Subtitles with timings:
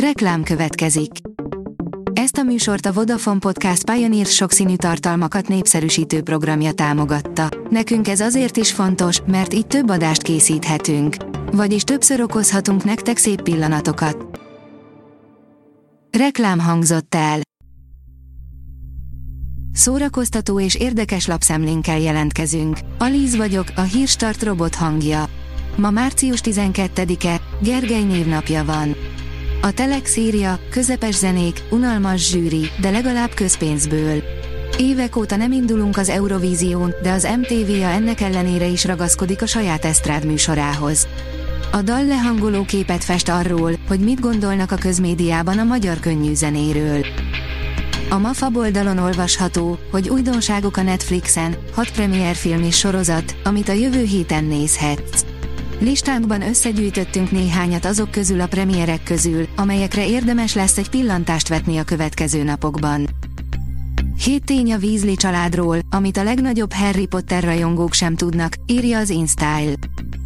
[0.00, 1.10] Reklám következik.
[2.12, 7.48] Ezt a műsort a Vodafone Podcast Pioneer sokszínű tartalmakat népszerűsítő programja támogatta.
[7.70, 11.16] Nekünk ez azért is fontos, mert így több adást készíthetünk.
[11.52, 14.40] Vagyis többször okozhatunk nektek szép pillanatokat.
[16.18, 17.40] Reklám hangzott el.
[19.72, 22.78] Szórakoztató és érdekes lapszemlénkkel jelentkezünk.
[22.98, 25.24] Alíz vagyok, a hírstart robot hangja.
[25.76, 28.94] Ma március 12-e, Gergely névnapja van.
[29.66, 34.22] A Telex írja, közepes zenék, unalmas zsűri, de legalább közpénzből.
[34.78, 39.84] Évek óta nem indulunk az Eurovízión, de az MTV-a ennek ellenére is ragaszkodik a saját
[39.84, 41.08] esztrád műsorához.
[41.72, 47.06] A dal lehangoló képet fest arról, hogy mit gondolnak a közmédiában a magyar könnyű zenéről.
[48.08, 51.90] A MAFA oldalon olvasható, hogy újdonságok a Netflixen, hat
[52.32, 55.35] film és sorozat, amit a jövő héten nézhetsz.
[55.78, 61.84] Listánkban összegyűjtöttünk néhányat azok közül a premierek közül, amelyekre érdemes lesz egy pillantást vetni a
[61.84, 63.08] következő napokban.
[64.24, 69.10] Hét tény a Weasley családról, amit a legnagyobb Harry Potter rajongók sem tudnak, írja az
[69.10, 69.74] InStyle.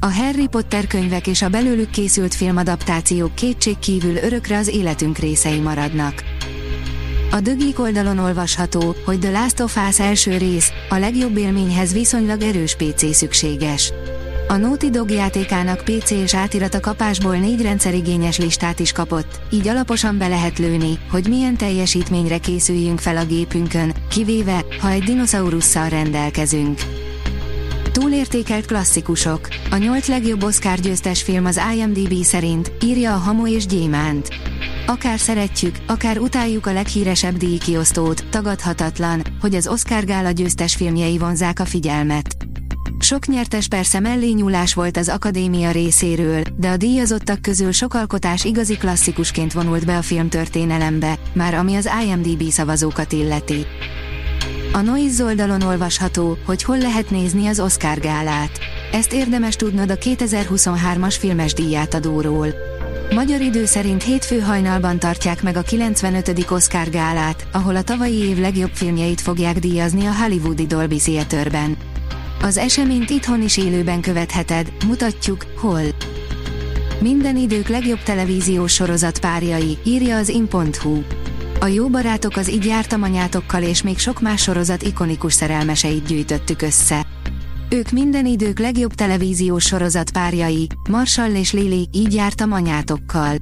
[0.00, 5.58] A Harry Potter könyvek és a belőlük készült filmadaptációk kétség kívül örökre az életünk részei
[5.58, 6.24] maradnak.
[7.30, 12.42] A dögik oldalon olvasható, hogy The Last of Us első rész, a legjobb élményhez viszonylag
[12.42, 13.92] erős PC szükséges.
[14.48, 20.18] A Naughty Dog játékának PC és átirata kapásból négy rendszerigényes listát is kapott, így alaposan
[20.18, 26.78] be lehet lőni, hogy milyen teljesítményre készüljünk fel a gépünkön, kivéve, ha egy dinoszaurusszal rendelkezünk.
[27.92, 29.48] Túlértékelt klasszikusok.
[29.70, 34.28] A nyolc legjobb Oscar győztes film az IMDb szerint, írja a Hamu és Gyémánt.
[34.86, 41.60] Akár szeretjük, akár utáljuk a leghíresebb díjkiosztót, tagadhatatlan, hogy az Oscar gála győztes filmjei vonzák
[41.60, 42.36] a figyelmet.
[43.04, 48.76] Sok nyertes persze mellényúlás volt az akadémia részéről, de a díjazottak közül sok alkotás igazi
[48.76, 53.66] klasszikusként vonult be a filmtörténelembe, már ami az IMDb szavazókat illeti.
[54.72, 58.58] A Noise oldalon olvasható, hogy hol lehet nézni az Oscar gálát.
[58.92, 62.48] Ezt érdemes tudnod a 2023-as filmes díjátadóról.
[63.14, 66.50] Magyar idő szerint hétfő hajnalban tartják meg a 95.
[66.50, 71.76] Oscar gálát, ahol a tavalyi év legjobb filmjeit fogják díjazni a Hollywoodi Dolby Theaterben.
[72.44, 75.80] Az eseményt itthon is élőben követheted, mutatjuk, hol.
[77.00, 81.02] Minden idők legjobb televíziós sorozat párjai, írja az in.hu.
[81.60, 86.62] A jó barátok az így jártam anyátokkal és még sok más sorozat ikonikus szerelmeseit gyűjtöttük
[86.62, 87.06] össze.
[87.68, 93.36] Ők minden idők legjobb televíziós sorozat párjai, Marshall és Lily, így jártam anyátokkal.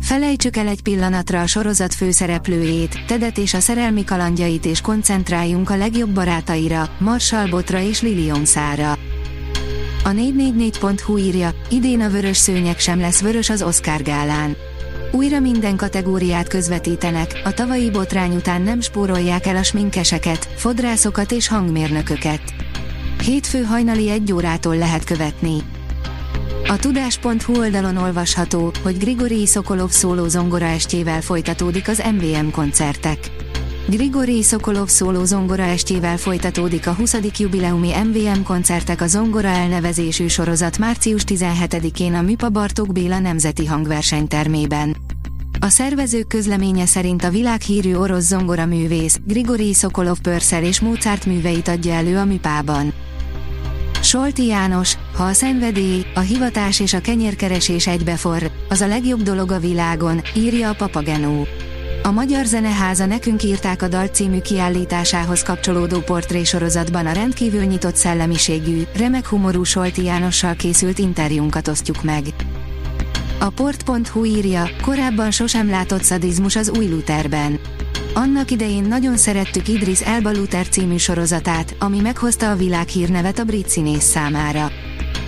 [0.00, 5.76] Felejtsük el egy pillanatra a sorozat főszereplőjét, Tedet és a szerelmi kalandjait és koncentráljunk a
[5.76, 8.92] legjobb barátaira, Marshall Botra és Lilion Szára.
[10.04, 14.56] A 444.hu írja, idén a vörös szőnyek sem lesz vörös az Oscar gálán.
[15.12, 21.48] Újra minden kategóriát közvetítenek, a tavalyi botrány után nem spórolják el a sminkeseket, fodrászokat és
[21.48, 22.42] hangmérnököket.
[23.24, 25.56] Hétfő hajnali egy órától lehet követni.
[26.68, 33.18] A tudás.hu oldalon olvasható, hogy Grigori Szokolov szóló zongora estjével folytatódik az MVM koncertek.
[33.88, 37.16] Grigori Szokolov szóló zongora estjével folytatódik a 20.
[37.38, 44.96] jubileumi MVM koncertek a zongora elnevezésű sorozat március 17-én a Műpa Bartók Béla Nemzeti Hangversenytermében.
[45.60, 51.68] A szervezők közleménye szerint a világhírű orosz zongora művész Grigori Szokolov Pörszel és Mozart műveit
[51.68, 52.92] adja elő a Műpában.
[54.08, 59.52] Solti János, ha a szenvedély, a hivatás és a kenyérkeresés egybefor, az a legjobb dolog
[59.52, 61.46] a világon, írja a Papagenó.
[62.02, 68.82] A Magyar Zeneháza nekünk írták a dal című kiállításához kapcsolódó portrésorozatban a rendkívül nyitott szellemiségű,
[68.96, 72.24] remek humorú Solti Jánossal készült interjúnkat osztjuk meg.
[73.38, 77.58] A port.hu írja, korábban sosem látott szadizmus az új Lutherben.
[78.18, 83.68] Annak idején nagyon szerettük Idris Elba Luther című sorozatát, ami meghozta a világhírnevet a brit
[83.68, 84.70] színész számára.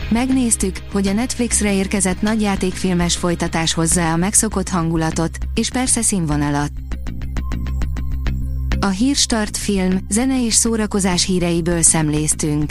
[0.09, 6.71] Megnéztük, hogy a Netflixre érkezett nagyjátékfilmes folytatás hozzá a megszokott hangulatot, és persze színvonalat.
[8.81, 12.71] A Hírstart film, zene és szórakozás híreiből szemléztünk.